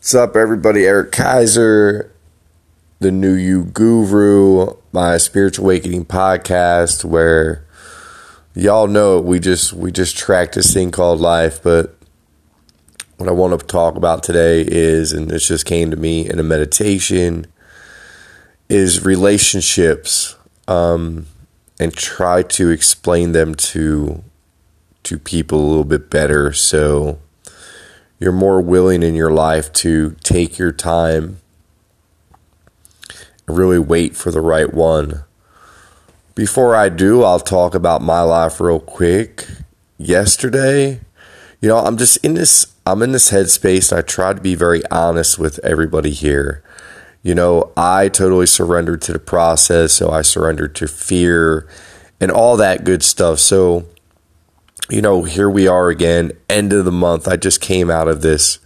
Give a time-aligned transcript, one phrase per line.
[0.00, 0.86] What's up, everybody?
[0.86, 2.10] Eric Kaiser,
[3.00, 7.66] the New You Guru, my spiritual awakening podcast, where
[8.54, 11.62] y'all know we just we just track this thing called life.
[11.62, 11.98] But
[13.18, 16.38] what I want to talk about today is, and this just came to me in
[16.38, 17.46] a meditation,
[18.70, 20.34] is relationships,
[20.66, 21.26] um,
[21.78, 24.24] and try to explain them to
[25.02, 26.54] to people a little bit better.
[26.54, 27.18] So
[28.20, 31.40] you're more willing in your life to take your time
[33.48, 35.24] and really wait for the right one.
[36.34, 39.46] Before I do, I'll talk about my life real quick.
[39.98, 41.00] Yesterday,
[41.60, 44.54] you know, I'm just in this I'm in this headspace and I try to be
[44.54, 46.62] very honest with everybody here.
[47.22, 51.68] You know, I totally surrendered to the process, so I surrendered to fear
[52.20, 53.38] and all that good stuff.
[53.38, 53.86] So
[54.90, 57.28] you know, here we are again, end of the month.
[57.28, 58.58] I just came out of this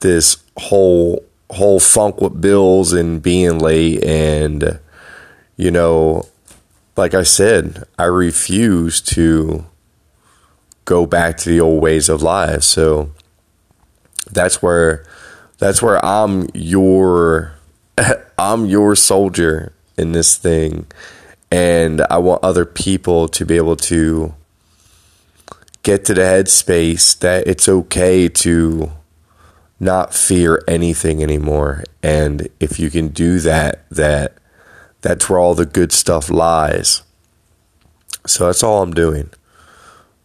[0.00, 4.80] this whole whole funk with bills and being late and
[5.56, 6.26] you know,
[6.96, 9.66] like I said, I refuse to
[10.84, 12.62] go back to the old ways of life.
[12.62, 13.12] So
[14.30, 15.04] that's where
[15.58, 17.54] that's where I'm your
[18.38, 20.86] I'm your soldier in this thing
[21.50, 24.34] and I want other people to be able to
[25.82, 28.92] get to the headspace that it's okay to
[29.80, 31.84] not fear anything anymore.
[32.02, 34.34] And if you can do that, that
[35.00, 37.02] that's where all the good stuff lies.
[38.26, 39.30] So that's all I'm doing.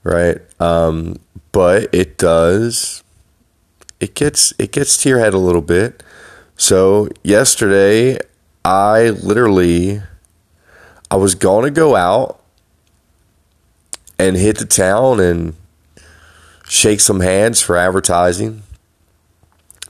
[0.04, 0.40] Right?
[0.62, 1.18] Um,
[1.52, 3.04] but it does
[4.00, 6.04] it gets it gets to your head a little bit.
[6.56, 8.20] So yesterday
[8.64, 10.02] I literally
[11.10, 12.37] I was to go out
[14.20, 15.54] and hit the town and
[16.68, 18.64] shake some hands for advertising.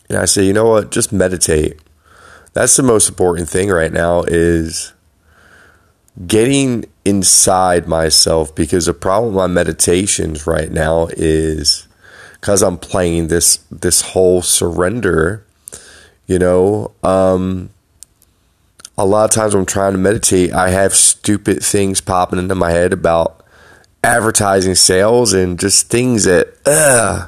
[0.10, 0.92] And I say, you know what?
[0.92, 1.80] Just meditate.
[2.54, 4.94] That's the most important thing right now is
[6.26, 11.88] getting inside myself because the problem with my meditations right now is
[12.34, 15.46] because I'm playing this this whole surrender,
[16.26, 17.70] you know, um,
[18.98, 22.56] a lot of times when I'm trying to meditate, I have stupid things popping into
[22.56, 23.44] my head about
[24.08, 27.28] advertising sales and just things that uh,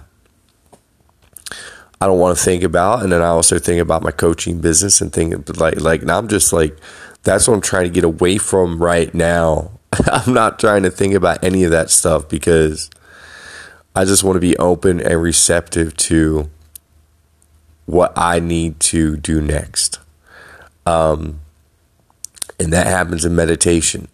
[2.00, 3.04] I don't want to think about.
[3.04, 6.30] And then I also think about my coaching business and think like like now I'm
[6.30, 6.78] just like
[7.24, 9.72] that's what I'm trying to get away from right now.
[10.08, 12.90] I'm not trying to think about any of that stuff because
[13.94, 16.50] I just want to be open and receptive to
[17.86, 20.00] what I need to do next.
[20.86, 21.42] Um,
[22.58, 24.08] and that happens in meditation.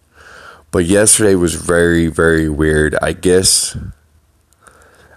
[0.76, 2.96] But yesterday was very, very weird.
[3.00, 3.78] I guess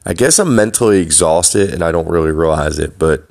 [0.06, 3.28] I guess I'm mentally exhausted and I don't really realize it, but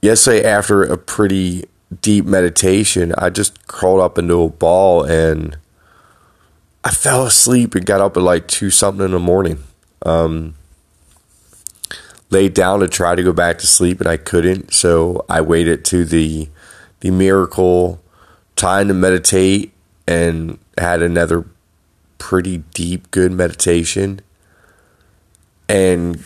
[0.00, 1.64] yesterday after a pretty
[2.00, 5.58] deep meditation, I just crawled up into a ball and
[6.84, 9.64] I fell asleep and got up at like two something in the morning.
[10.06, 10.54] Um,
[12.30, 15.84] laid down to try to go back to sleep and I couldn't, so I waited
[15.86, 16.48] to the
[17.00, 18.00] the miracle
[18.54, 19.72] time to meditate
[20.06, 21.44] and had another
[22.18, 24.20] pretty deep, good meditation
[25.68, 26.24] and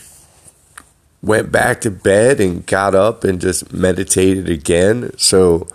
[1.21, 5.11] went back to bed and got up and just meditated again.
[5.17, 5.67] So,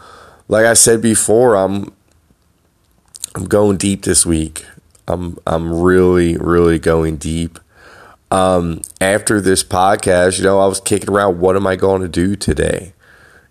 [0.48, 1.92] like I said before, I'm
[3.34, 4.66] I'm going deep this week.
[5.06, 7.58] I'm I'm really really going deep.
[8.30, 11.40] Um, after this podcast, you know, I was kicking around.
[11.40, 12.92] What am I going to do today?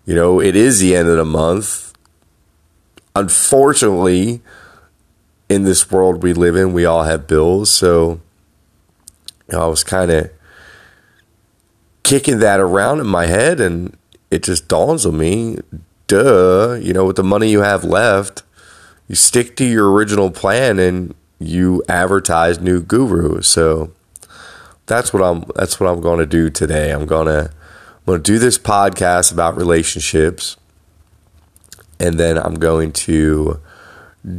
[0.06, 1.88] You know, it is the end of the month
[3.18, 4.40] unfortunately,
[5.48, 7.70] in this world we live in, we all have bills.
[7.70, 8.20] So
[9.48, 10.30] you know, I was kind of
[12.02, 13.96] kicking that around in my head, and
[14.30, 15.58] it just dawns on me
[16.08, 18.42] duh, you know, with the money you have left,
[19.06, 23.40] you stick to your original plan and you advertise new guru.
[23.42, 23.92] So
[24.86, 26.90] that's what I'm that's what I'm going to do today.
[26.90, 30.56] I'm going to I'm going to do this podcast about relationships
[32.00, 33.60] and then I'm going to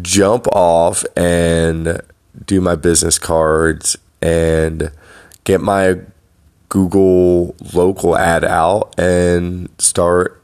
[0.02, 2.02] jump off and
[2.46, 4.92] do my business cards and
[5.44, 6.00] get my
[6.70, 10.42] Google local ad out and start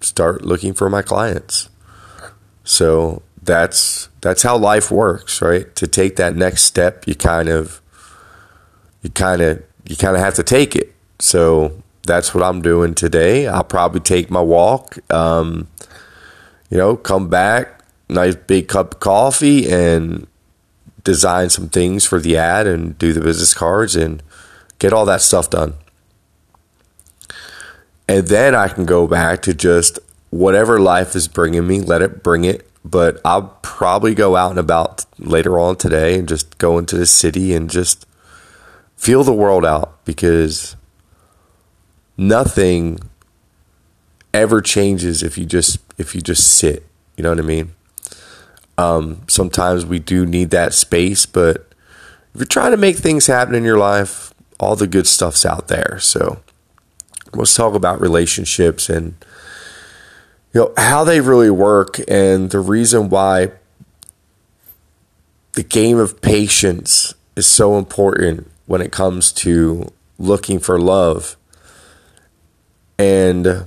[0.00, 1.70] start looking for my clients.
[2.64, 5.74] So that's that's how life works, right?
[5.76, 7.80] To take that next step, you kind of
[9.02, 10.94] you kind of you kind of have to take it.
[11.18, 13.46] So that's what I'm doing today.
[13.46, 14.98] I'll probably take my walk.
[15.12, 15.68] Um,
[16.70, 17.77] you know, come back,
[18.08, 20.26] nice big cup of coffee, and
[21.04, 24.22] design some things for the ad and do the business cards and
[24.78, 25.74] get all that stuff done.
[28.08, 29.98] And then I can go back to just
[30.30, 32.70] whatever life is bringing me, let it bring it.
[32.84, 37.06] But I'll probably go out and about later on today and just go into the
[37.06, 38.06] city and just
[38.96, 40.76] feel the world out because
[42.16, 42.98] nothing
[44.32, 46.86] ever changes if you just if you just sit.
[47.16, 47.74] You know what I mean?
[48.78, 51.68] Um, sometimes we do need that space, but
[52.32, 55.68] if you're trying to make things happen in your life, all the good stuff's out
[55.68, 55.98] there.
[56.00, 56.40] So
[57.34, 59.14] let's talk about relationships and
[60.54, 63.50] you know how they really work and the reason why
[65.52, 71.36] the game of patience is so important when it comes to looking for love
[72.98, 73.66] and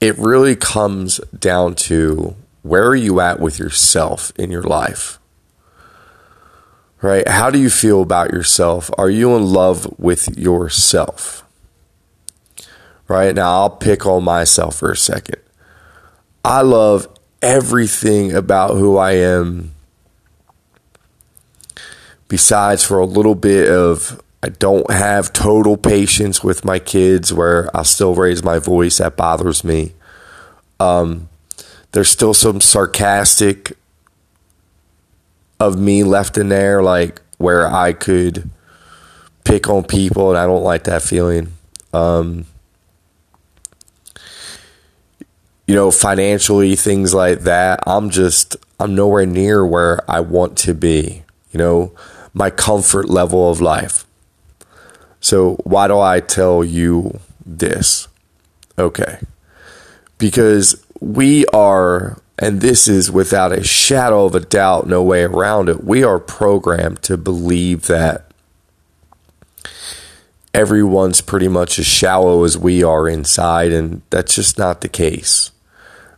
[0.00, 5.18] it really comes down to where are you at with yourself in your life?
[7.00, 7.26] Right?
[7.26, 8.90] How do you feel about yourself?
[8.98, 11.44] Are you in love with yourself?
[13.06, 13.34] Right?
[13.34, 15.40] Now, I'll pick on myself for a second.
[16.44, 17.08] I love
[17.40, 19.74] everything about who I am,
[22.26, 27.74] besides for a little bit of I don't have total patience with my kids where
[27.76, 28.98] I still raise my voice.
[28.98, 29.94] That bothers me.
[30.78, 31.28] Um,
[31.92, 33.76] there's still some sarcastic
[35.58, 38.48] of me left in there, like where I could
[39.44, 41.54] pick on people, and I don't like that feeling.
[41.92, 42.46] Um,
[45.66, 47.80] you know, financially, things like that.
[47.86, 51.92] I'm just, I'm nowhere near where I want to be, you know,
[52.32, 54.06] my comfort level of life.
[55.20, 58.08] So, why do I tell you this?
[58.78, 59.18] Okay.
[60.18, 65.68] Because we are, and this is without a shadow of a doubt, no way around
[65.68, 68.28] it, we are programmed to believe that
[70.54, 75.50] everyone's pretty much as shallow as we are inside, and that's just not the case.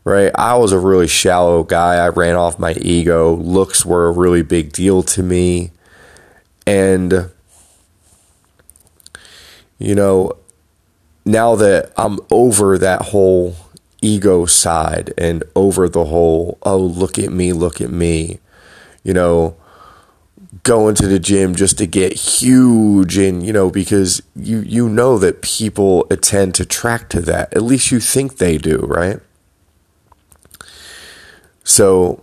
[0.02, 0.32] Right?
[0.34, 1.96] I was a really shallow guy.
[1.96, 3.34] I ran off my ego.
[3.34, 5.72] Looks were a really big deal to me.
[6.66, 7.30] And
[9.80, 10.36] you know,
[11.24, 13.56] now that I'm over that whole
[14.02, 18.38] ego side and over the whole, oh, look at me, look at me,
[19.02, 19.56] you know,
[20.62, 25.18] going to the gym just to get huge and, you know, because you, you know
[25.18, 27.52] that people attend to track to that.
[27.54, 29.20] At least you think they do, right?
[31.64, 32.22] So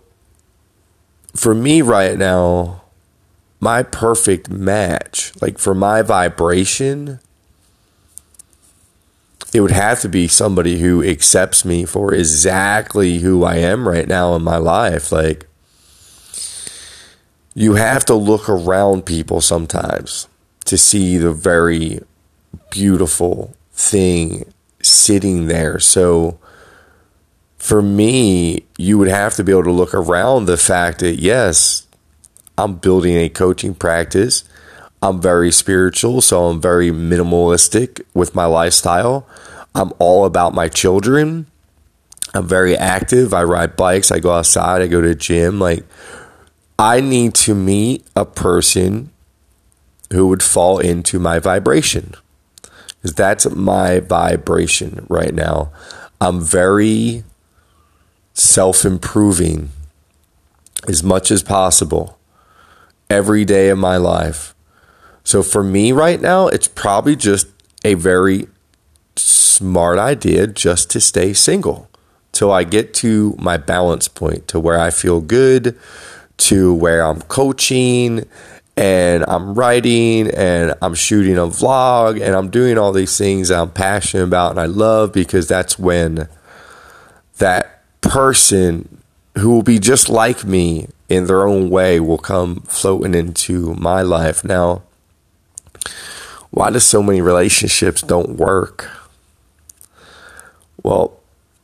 [1.34, 2.82] for me right now,
[3.60, 7.18] my perfect match, like for my vibration,
[9.52, 14.06] it would have to be somebody who accepts me for exactly who I am right
[14.06, 15.10] now in my life.
[15.10, 15.46] Like,
[17.54, 20.28] you have to look around people sometimes
[20.66, 22.00] to see the very
[22.70, 24.52] beautiful thing
[24.82, 25.78] sitting there.
[25.78, 26.38] So,
[27.56, 31.86] for me, you would have to be able to look around the fact that, yes,
[32.56, 34.44] I'm building a coaching practice.
[35.02, 39.26] I'm very spiritual, so I'm very minimalistic with my lifestyle.
[39.74, 41.46] I'm all about my children.
[42.34, 43.32] I'm very active.
[43.32, 44.10] I ride bikes.
[44.10, 44.82] I go outside.
[44.82, 45.60] I go to gym.
[45.60, 45.84] Like,
[46.78, 49.10] I need to meet a person
[50.12, 52.14] who would fall into my vibration.
[52.96, 55.70] Because that's my vibration right now.
[56.20, 57.22] I'm very
[58.34, 59.70] self improving
[60.88, 62.18] as much as possible
[63.08, 64.54] every day of my life.
[65.28, 67.48] So for me right now, it's probably just
[67.84, 68.48] a very
[69.14, 71.90] smart idea just to stay single
[72.32, 75.78] till I get to my balance point to where I feel good,
[76.38, 78.26] to where I'm coaching
[78.74, 83.70] and I'm writing and I'm shooting a vlog and I'm doing all these things I'm
[83.70, 86.26] passionate about and I love because that's when
[87.36, 89.02] that person
[89.36, 94.00] who will be just like me in their own way will come floating into my
[94.00, 94.42] life.
[94.42, 94.84] Now,
[96.50, 98.90] why do so many relationships don't work?
[100.82, 101.18] Well,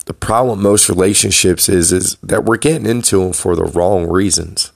[0.07, 4.09] the problem with most relationships is is that we're getting into them for the wrong
[4.09, 4.73] reasons.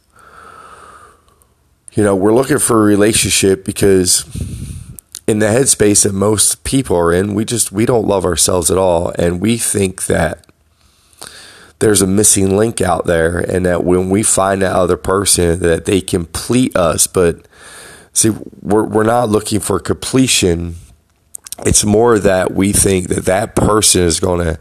[1.92, 4.24] You know, we're looking for a relationship because
[5.26, 8.78] in the headspace that most people are in, we just we don't love ourselves at
[8.78, 10.46] all and we think that
[11.80, 15.84] there's a missing link out there and that when we find that other person that
[15.84, 17.46] they complete us but
[18.12, 18.30] see
[18.62, 20.74] we're we're not looking for completion
[21.60, 24.58] it's more that we think that that person is going to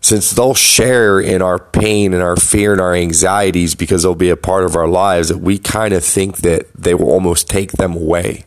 [0.00, 4.30] since they'll share in our pain and our fear and our anxieties because they'll be
[4.30, 7.72] a part of our lives that we kind of think that they will almost take
[7.72, 8.44] them away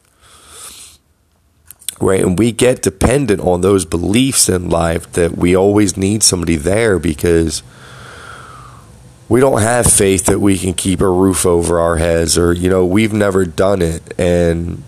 [2.01, 2.21] right?
[2.21, 7.00] And we get dependent on those beliefs in life that we always need somebody there
[7.00, 7.63] because
[9.31, 12.69] we don't have faith that we can keep a roof over our heads or, you
[12.69, 14.13] know, we've never done it.
[14.19, 14.83] And,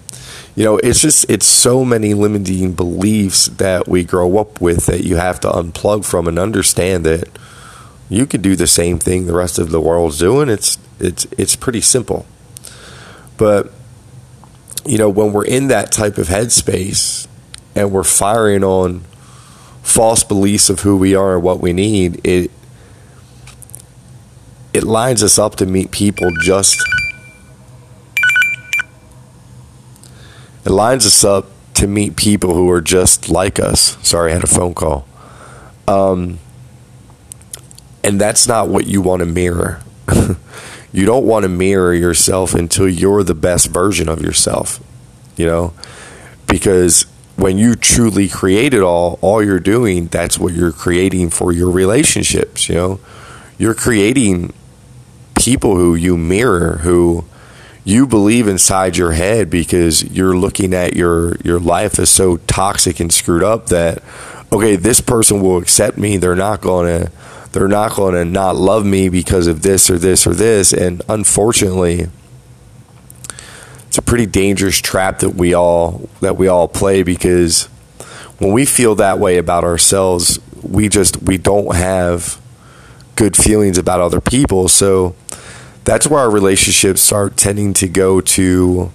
[0.53, 5.05] you know, it's just, it's so many limiting beliefs that we grow up with that
[5.05, 7.29] you have to unplug from and understand that
[8.09, 10.49] you can do the same thing the rest of the world's doing.
[10.49, 12.25] It's, it's, it's pretty simple.
[13.37, 13.71] But,
[14.85, 17.29] you know, when we're in that type of headspace
[17.75, 19.05] and we're firing on
[19.83, 22.51] false beliefs of who we are and what we need, it
[24.73, 26.81] it lines us up to meet people just
[30.65, 33.97] it lines us up to meet people who are just like us.
[34.07, 35.05] Sorry, I had a phone call.
[35.87, 36.39] Um,
[38.03, 39.81] and that's not what you want to mirror.
[40.93, 44.81] you don't want to mirror yourself until you're the best version of yourself,
[45.35, 45.73] you know?
[46.47, 51.51] Because when you truly create it all, all you're doing, that's what you're creating for
[51.51, 52.99] your relationships, you know?
[53.57, 54.53] You're creating
[55.43, 57.25] people who you mirror, who
[57.83, 62.99] you believe inside your head because you're looking at your your life as so toxic
[63.01, 64.01] and screwed up that
[64.53, 66.15] okay, this person will accept me.
[66.15, 67.11] They're not going to
[67.51, 70.71] they're not going to not love me because of this or this or this.
[70.71, 72.07] And unfortunately,
[73.87, 77.65] it's a pretty dangerous trap that we all that we all play because
[78.39, 82.39] when we feel that way about ourselves, we just we don't have
[83.15, 84.69] good feelings about other people.
[84.69, 85.15] So
[85.83, 88.91] that's where our relationships start tending to go to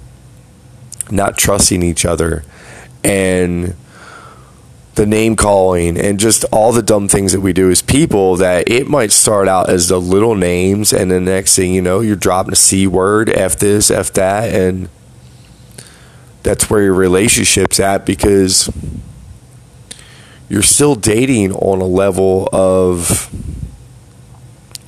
[1.11, 2.45] not trusting each other
[3.05, 3.75] and
[4.95, 8.69] the name calling and just all the dumb things that we do as people that
[8.69, 12.17] it might start out as the little names and the next thing you know you're
[12.17, 14.89] dropping a c word f this f that and
[16.43, 18.69] that's where your relationship's at because
[20.49, 23.31] you're still dating on a level of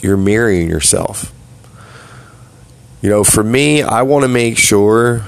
[0.01, 1.33] you're mirroring yourself
[3.01, 5.23] you know for me i want to make sure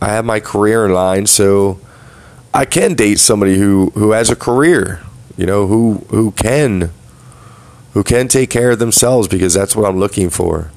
[0.00, 1.78] i have my career in line so
[2.52, 5.00] I can date somebody who who has a career,
[5.36, 6.90] you know, who who can
[7.92, 10.70] who can take care of themselves because that's what I'm looking for.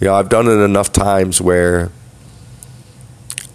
[0.00, 1.90] You know, I've done it enough times where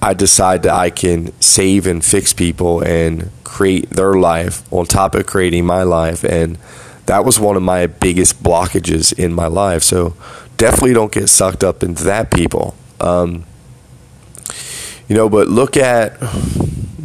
[0.01, 5.15] I decide that I can save and fix people and create their life on top
[5.15, 6.57] of creating my life and
[7.07, 9.81] that was one of my biggest blockages in my life.
[9.81, 10.13] So
[10.58, 12.76] definitely don't get sucked up into that people.
[13.00, 13.46] Um,
[15.08, 16.22] you know, but look at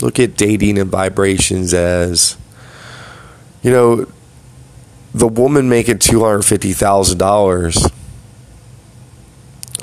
[0.02, 2.36] look at dating and vibrations as
[3.62, 4.06] you know
[5.14, 7.92] the woman making $250,000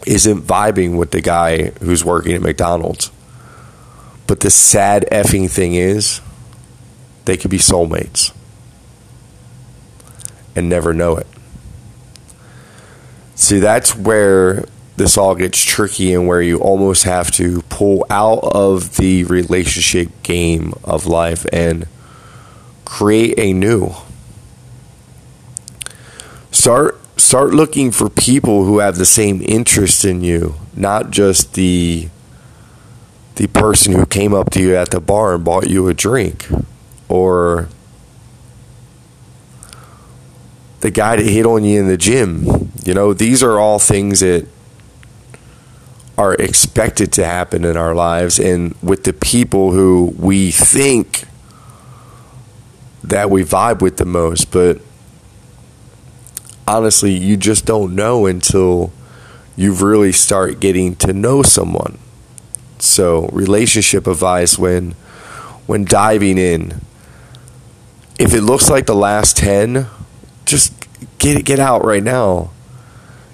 [0.07, 3.11] isn't vibing with the guy who's working at McDonald's.
[4.25, 6.21] But the sad effing thing is,
[7.25, 8.33] they could be soulmates
[10.55, 11.27] and never know it.
[13.39, 14.65] See, that's where
[14.97, 20.09] this all gets tricky and where you almost have to pull out of the relationship
[20.23, 21.87] game of life and
[22.83, 23.93] create a new.
[26.51, 32.09] Start start looking for people who have the same interest in you not just the
[33.35, 36.45] the person who came up to you at the bar and bought you a drink
[37.07, 37.69] or
[40.81, 42.71] the guy that hit on you in the gym.
[42.83, 44.47] You know these are all things that
[46.17, 51.23] are expected to happen in our lives and with the people who we think
[53.03, 54.51] that we vibe with the most.
[54.51, 54.81] But
[56.67, 58.91] honestly you just don't know until
[59.55, 61.97] you really start getting to know someone.
[62.79, 64.91] So relationship advice when
[65.67, 66.81] when diving in.
[68.17, 69.87] If it looks like the last 10
[70.49, 70.73] just
[71.17, 72.51] get get out right now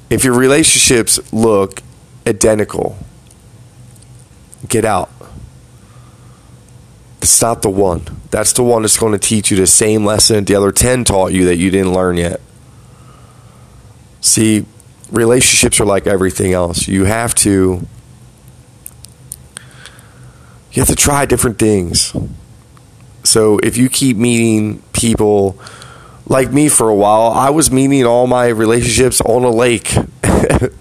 [0.10, 1.82] if your relationships look
[2.28, 2.98] identical.
[4.68, 5.12] Get out.
[7.22, 8.04] It's not the one.
[8.30, 11.34] That's the one that's going to teach you the same lesson the other 10 taught
[11.34, 12.40] you that you didn't learn yet.
[14.22, 14.66] See,
[15.12, 16.88] relationships are like everything else.
[16.88, 17.88] You have to
[20.72, 22.16] you have to try different things.
[23.24, 25.58] So if you keep meeting people
[26.28, 29.96] like me for a while, I was meeting all my relationships on a lake.
[30.26, 30.72] and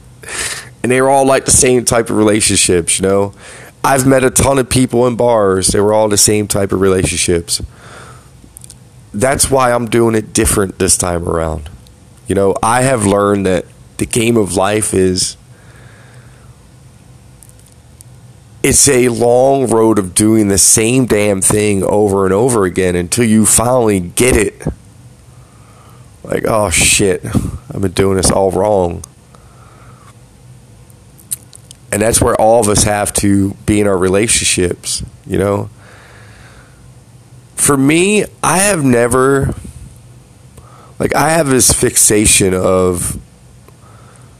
[0.82, 3.34] they were all like the same type of relationships, you know.
[3.82, 5.68] I've met a ton of people in bars.
[5.68, 7.60] They were all the same type of relationships.
[9.12, 11.68] That's why I'm doing it different this time around.
[12.26, 13.66] You know, I have learned that
[13.98, 15.36] the game of life is
[18.62, 23.26] it's a long road of doing the same damn thing over and over again until
[23.26, 24.66] you finally get it.
[26.24, 29.04] Like, oh shit, I've been doing this all wrong.
[31.92, 35.70] And that's where all of us have to be in our relationships, you know?
[37.54, 39.54] For me, I have never,
[40.98, 43.18] like, I have this fixation of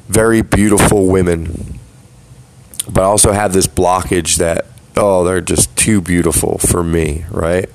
[0.08, 1.74] very beautiful women
[2.90, 7.68] but I also have this blockage that oh they're just too beautiful for me, right?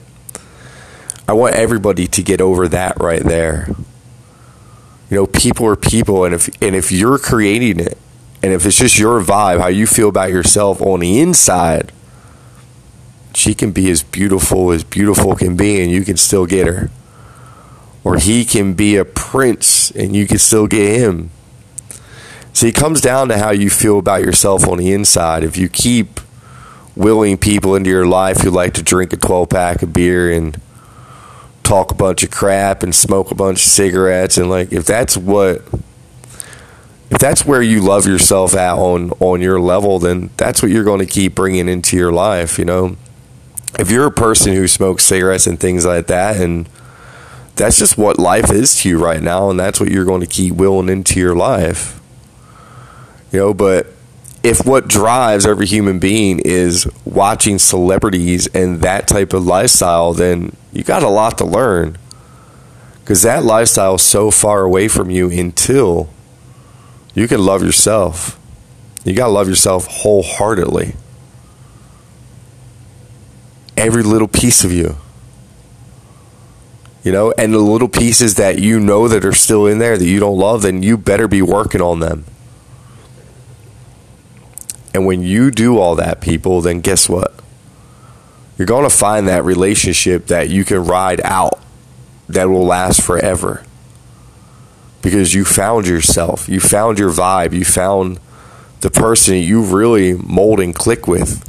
[1.28, 3.70] I want everybody to get over that right there.
[5.10, 7.98] You know, people are people and if and if you're creating it
[8.44, 11.92] and if it's just your vibe, how you feel about yourself on the inside,
[13.34, 16.90] she can be as beautiful as beautiful can be and you can still get her.
[18.04, 21.32] Or he can be a prince and you can still get him
[22.60, 25.46] so it comes down to how you feel about yourself on the inside.
[25.46, 26.20] If you keep
[26.94, 30.60] willing people into your life who like to drink a 12 pack of beer and
[31.70, 35.16] talk a bunch of crap and smoke a bunch of cigarettes and like if that's
[35.16, 35.62] what
[37.12, 40.84] if that's where you love yourself at on on your level then that's what you're
[40.84, 42.98] going to keep bringing into your life you know?
[43.78, 46.68] If you're a person who smokes cigarettes and things like that and
[47.60, 50.28] that's just what life is to you right now and that's what you're going to
[50.28, 52.00] keep willing into your life.
[53.32, 53.88] You know, but
[54.44, 60.56] if what drives every human being is watching celebrities and that type of lifestyle, then
[60.72, 61.98] you got a lot to learn.
[63.02, 66.10] Because that lifestyle is so far away from you until
[67.14, 68.40] you can love yourself.
[69.04, 70.96] You got to love yourself wholeheartedly.
[73.76, 74.98] Every little piece of you.
[77.04, 80.06] You know, and the little pieces that you know that are still in there that
[80.06, 82.26] you don't love, then you better be working on them.
[84.94, 87.34] And when you do all that, people, then guess what?
[88.58, 91.60] You're going to find that relationship that you can ride out
[92.28, 93.64] that will last forever.
[95.02, 98.20] Because you found yourself, you found your vibe, you found
[98.82, 101.46] the person you really mold and click with.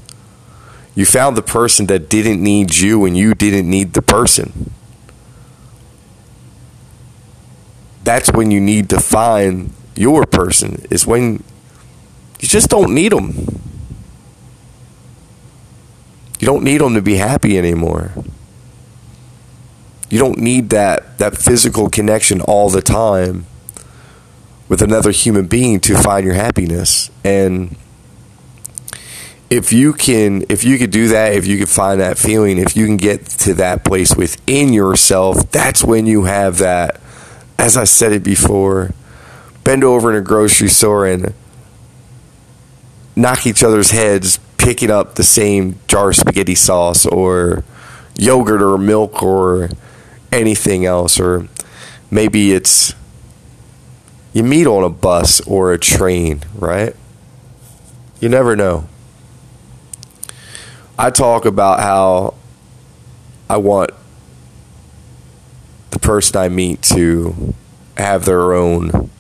[0.95, 4.73] You found the person that didn't need you and you didn't need the person.
[8.05, 11.43] That's when you need to find your person, is when
[12.41, 13.61] you just don't need them.
[16.39, 18.13] You don't need them to be happy anymore.
[20.09, 23.47] You don't need that, that physical connection all the time
[24.69, 27.11] with another human being to find your happiness.
[27.23, 27.77] And
[29.51, 32.77] if you can if you could do that, if you could find that feeling, if
[32.77, 37.01] you can get to that place within yourself, that's when you have that
[37.59, 38.95] as I said it before,
[39.65, 41.35] bend over in a grocery store and
[43.21, 47.65] knock each other's heads picking up the same jar of spaghetti sauce or
[48.17, 49.69] yogurt or milk or
[50.33, 51.49] anything else or
[52.11, 52.95] maybe it's
[54.33, 56.95] you meet on a bus or a train, right?
[58.21, 58.89] You never know.
[60.99, 62.35] I talk about how
[63.49, 63.91] I want
[65.91, 67.55] the person I meet to
[67.97, 69.11] have their own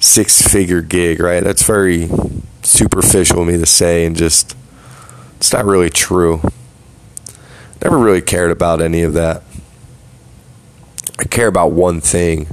[0.00, 1.44] six figure gig, right?
[1.44, 2.08] That's very
[2.66, 4.56] superficial of me to say and just
[5.36, 6.40] it's not really true.
[7.82, 9.42] Never really cared about any of that.
[11.18, 12.48] I care about one thing.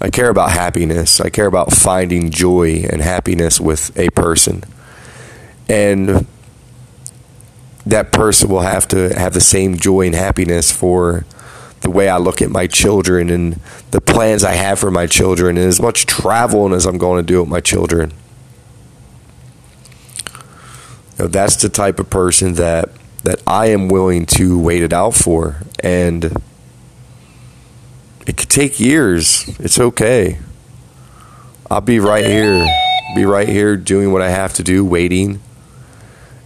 [0.00, 1.20] I care about happiness.
[1.20, 4.64] I care about finding joy and happiness with a person.
[5.68, 6.26] And
[7.84, 11.24] that person will have to have the same joy and happiness for
[11.80, 13.60] the way I look at my children and
[13.92, 17.26] the plans I have for my children and as much traveling as I'm going to
[17.26, 18.12] do with my children.
[21.18, 22.90] Know, that's the type of person that
[23.24, 26.24] that I am willing to wait it out for, and
[28.26, 29.48] it could take years.
[29.58, 30.38] It's okay.
[31.68, 32.64] I'll be right here,
[33.16, 35.40] be right here doing what I have to do, waiting,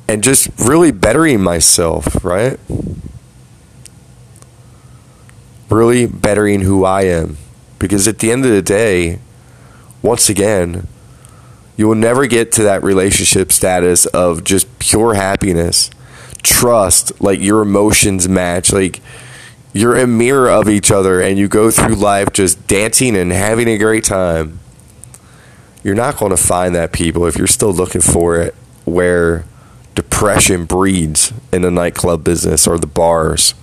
[0.09, 2.59] and just really bettering myself, right?
[5.69, 7.37] Really bettering who I am.
[7.79, 9.19] Because at the end of the day,
[10.01, 10.87] once again,
[11.81, 15.89] you will never get to that relationship status of just pure happiness,
[16.43, 19.01] trust, like your emotions match, like
[19.73, 23.67] you're a mirror of each other and you go through life just dancing and having
[23.67, 24.61] a great time.
[25.83, 29.47] You're not going to find that people if you're still looking for it where
[29.95, 33.55] depression breeds in the nightclub business or the bars.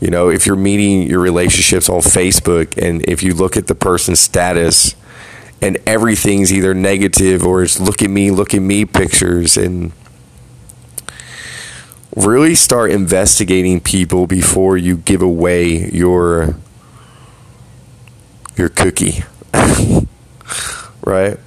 [0.00, 3.74] You know, if you're meeting your relationships on Facebook and if you look at the
[3.74, 4.96] person's status
[5.60, 9.92] and everything's either negative or it's look at me, look at me pictures and
[12.14, 16.56] really start investigating people before you give away your
[18.56, 19.22] your cookie.
[21.04, 21.38] right?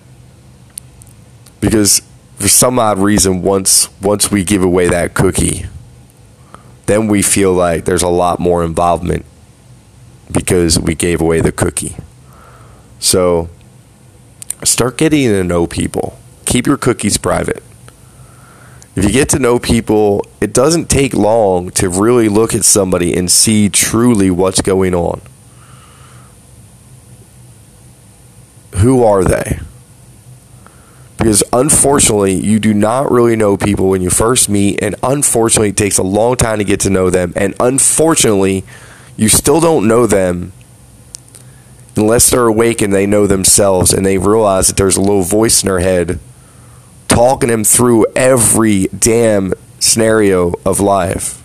[1.60, 2.02] Because
[2.38, 5.66] for some odd reason once once we give away that cookie,
[6.86, 9.26] then we feel like there's a lot more involvement
[10.32, 11.96] because we gave away the cookie.
[13.00, 13.50] So
[14.64, 16.20] start getting to know people.
[16.46, 17.64] Keep your cookies private.
[18.96, 23.16] If you get to know people, it doesn't take long to really look at somebody
[23.16, 25.22] and see truly what's going on.
[28.78, 29.60] Who are they?
[31.18, 35.78] Because unfortunately, you do not really know people when you first meet, and unfortunately, it
[35.78, 37.34] takes a long time to get to know them.
[37.36, 38.64] And unfortunately,
[39.18, 40.54] you still don't know them
[42.00, 45.64] unless they're awake and they know themselves and they realize that there's a little voice
[45.64, 46.20] in their head
[47.08, 51.44] talking them through every damn scenario of life.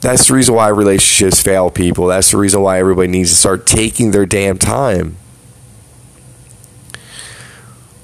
[0.00, 2.06] That's the reason why relationships fail people.
[2.06, 5.16] That's the reason why everybody needs to start taking their damn time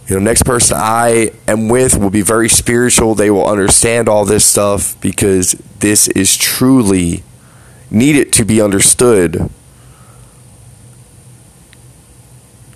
[0.06, 3.14] you know, next person I am with will be very spiritual.
[3.14, 7.22] They will understand all this stuff because this is truly
[7.90, 9.50] needed to be understood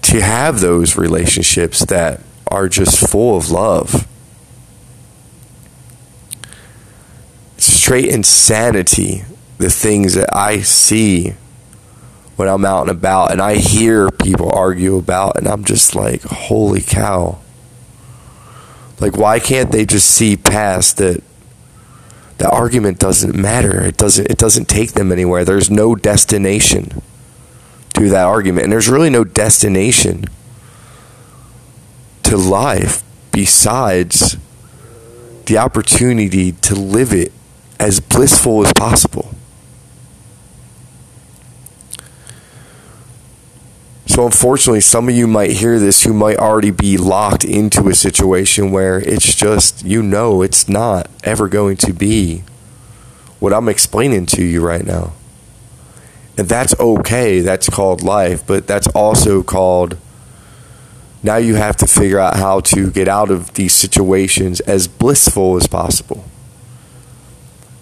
[0.03, 4.07] to have those relationships that are just full of love.
[7.59, 9.25] Straight insanity,
[9.59, 11.35] the things that I see
[12.37, 16.23] when I'm out and about and I hear people argue about and I'm just like,
[16.23, 17.41] holy cow.
[19.01, 21.23] Like why can't they just see past that
[22.39, 23.85] the argument doesn't matter.
[23.85, 25.45] It doesn't it doesn't take them anywhere.
[25.45, 27.03] There's no destination
[27.95, 28.65] to that argument.
[28.65, 30.25] And there's really no destination
[32.23, 34.37] to life besides
[35.47, 37.33] the opportunity to live it
[37.81, 39.35] as blissful as possible.
[44.19, 47.95] So, unfortunately, some of you might hear this who might already be locked into a
[47.95, 52.43] situation where it's just, you know, it's not ever going to be
[53.39, 55.13] what I'm explaining to you right now.
[56.37, 57.39] And that's okay.
[57.43, 58.45] That's called life.
[58.45, 59.97] But that's also called
[61.23, 65.57] now you have to figure out how to get out of these situations as blissful
[65.57, 66.25] as possible.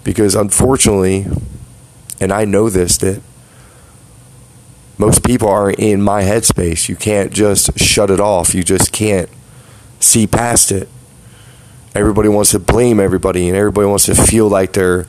[0.04, 1.24] Because unfortunately,
[2.20, 3.22] and I know this, that
[4.98, 6.88] most people are in my headspace.
[6.88, 8.54] You can't just shut it off.
[8.54, 9.28] You just can't
[10.00, 10.88] see past it.
[11.94, 15.06] Everybody wants to blame everybody, and everybody wants to feel like they're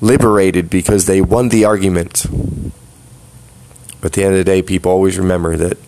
[0.00, 2.26] liberated because they won the argument.
[4.00, 5.78] But at the end of the day, people always remember that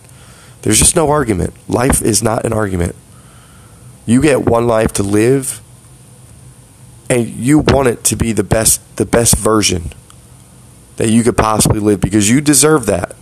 [0.61, 1.53] there's just no argument.
[1.69, 2.95] Life is not an argument.
[4.05, 5.61] You get one life to live,
[7.09, 9.91] and you want it to be the best, the best version
[10.95, 13.15] that you could possibly live because you deserve that.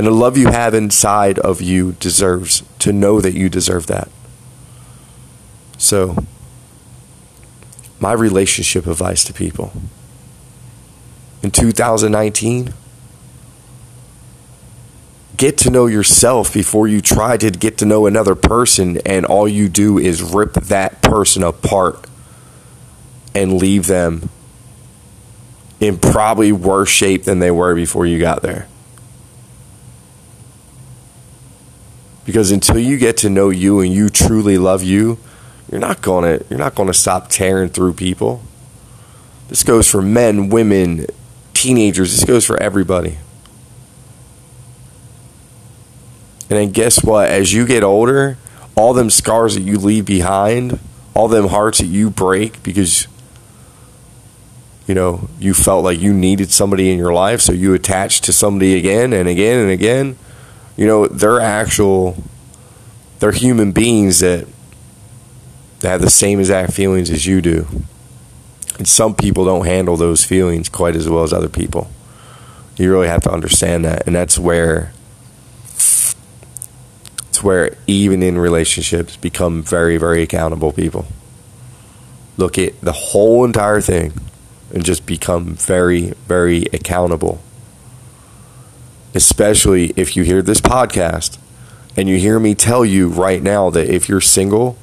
[0.00, 4.08] And the love you have inside of you deserves to know that you deserve that.
[5.76, 6.24] So,
[8.00, 9.74] my relationship advice to people
[11.42, 12.72] in 2019
[15.36, 19.46] get to know yourself before you try to get to know another person and all
[19.46, 22.06] you do is rip that person apart
[23.34, 24.30] and leave them
[25.78, 28.66] in probably worse shape than they were before you got there.
[32.24, 35.18] Because until you get to know you and you truly love you,
[35.70, 38.42] you're not going to you're not to stop tearing through people.
[39.48, 41.06] This goes for men, women,
[41.54, 42.12] teenagers.
[42.12, 43.18] This goes for everybody.
[46.48, 47.28] And then guess what?
[47.28, 48.36] As you get older,
[48.74, 50.80] all them scars that you leave behind,
[51.14, 53.06] all them hearts that you break because
[54.86, 58.32] you know, you felt like you needed somebody in your life, so you attached to
[58.32, 60.16] somebody again and again and again
[60.76, 62.16] you know, they're actual,
[63.18, 64.46] they're human beings that,
[65.80, 67.66] that have the same exact feelings as you do.
[68.78, 71.90] And some people don't handle those feelings quite as well as other people.
[72.76, 74.06] You really have to understand that.
[74.06, 74.92] And that's where
[77.28, 81.06] it's where even in relationships become very, very accountable people.
[82.36, 84.14] Look at the whole entire thing
[84.72, 87.42] and just become very, very accountable
[89.14, 91.38] especially if you hear this podcast
[91.96, 94.76] and you hear me tell you right now that if you're single,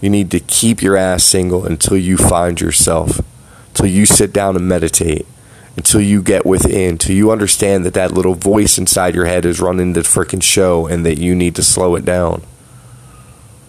[0.00, 3.20] you need to keep your ass single until you find yourself,
[3.68, 5.26] until you sit down and meditate,
[5.76, 9.60] until you get within, until you understand that that little voice inside your head is
[9.60, 12.42] running the freaking show and that you need to slow it down.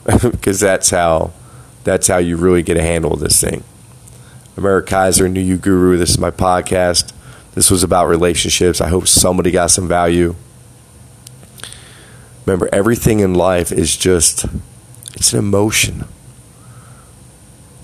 [0.31, 1.31] because that's how
[1.83, 3.63] that's how you really get a handle of this thing.
[4.57, 5.97] America Kaiser, New You Guru.
[5.97, 7.13] This is my podcast.
[7.53, 8.79] This was about relationships.
[8.79, 10.35] I hope somebody got some value.
[12.45, 14.45] Remember, everything in life is just
[15.13, 16.05] it's an emotion.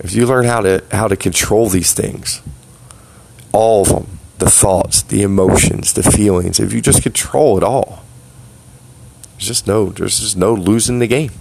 [0.00, 2.42] If you learn how to how to control these things,
[3.52, 8.04] all of them, the thoughts, the emotions, the feelings, if you just control it all,
[9.34, 11.32] there's just no there's just no losing the game.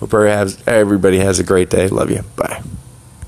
[0.00, 1.86] Hope everybody has a great day.
[1.86, 2.22] Love you.
[2.34, 2.62] Bye.